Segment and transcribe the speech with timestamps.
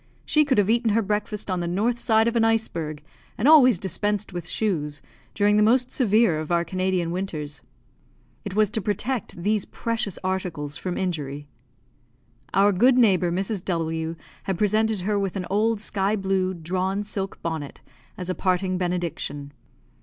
[0.25, 3.03] She could have eaten her breakfast on the north side of an iceberg,
[3.37, 4.99] and always dispensed with shoes,
[5.35, 7.61] during the most severe of our Canadian winters.
[8.43, 11.47] It was to protect these precious articles from injury.
[12.51, 13.63] Our good neighbour, Mrs.
[13.65, 17.81] W, had presented her with an old sky blue drawn silk bonnet,
[18.17, 19.51] as a parting benediction.